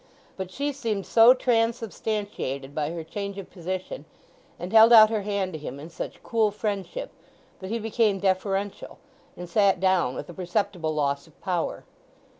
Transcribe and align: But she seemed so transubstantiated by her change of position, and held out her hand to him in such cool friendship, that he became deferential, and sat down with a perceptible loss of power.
But 0.35 0.49
she 0.49 0.73
seemed 0.73 1.05
so 1.05 1.35
transubstantiated 1.35 2.73
by 2.73 2.89
her 2.89 3.03
change 3.03 3.37
of 3.37 3.51
position, 3.51 4.05
and 4.57 4.73
held 4.73 4.91
out 4.91 5.11
her 5.11 5.21
hand 5.21 5.53
to 5.53 5.59
him 5.59 5.79
in 5.79 5.91
such 5.91 6.23
cool 6.23 6.49
friendship, 6.49 7.11
that 7.59 7.69
he 7.69 7.77
became 7.77 8.19
deferential, 8.19 8.97
and 9.37 9.47
sat 9.47 9.79
down 9.79 10.15
with 10.15 10.27
a 10.27 10.33
perceptible 10.33 10.95
loss 10.95 11.27
of 11.27 11.39
power. 11.39 11.83